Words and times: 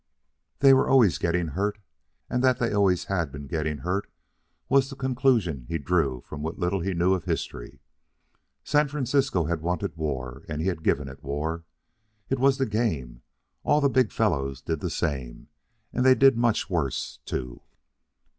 They 0.61 0.73
were 0.73 0.89
always 0.89 1.19
getting 1.19 1.49
hurt; 1.49 1.77
and 2.27 2.43
that 2.43 2.57
they 2.57 2.73
always 2.73 3.03
had 3.05 3.31
been 3.31 3.45
getting 3.45 3.77
hurt 3.81 4.09
was 4.67 4.89
the 4.89 4.95
conclusion 4.95 5.67
he 5.69 5.77
drew 5.77 6.21
from 6.21 6.41
what 6.41 6.57
little 6.57 6.79
he 6.79 6.95
knew 6.95 7.13
of 7.13 7.25
history. 7.25 7.83
San 8.63 8.87
Francisco 8.87 9.45
had 9.45 9.61
wanted 9.61 9.95
war, 9.95 10.43
and 10.49 10.59
he 10.59 10.69
had 10.69 10.81
given 10.81 11.07
it 11.07 11.21
war. 11.23 11.65
It 12.31 12.39
was 12.39 12.57
the 12.57 12.65
game. 12.65 13.21
All 13.63 13.79
the 13.79 13.89
big 13.89 14.11
fellows 14.11 14.59
did 14.63 14.79
the 14.79 14.89
same, 14.89 15.49
and 15.93 16.03
they 16.03 16.15
did 16.15 16.35
much 16.35 16.67
worse, 16.67 17.19
too. 17.23 17.61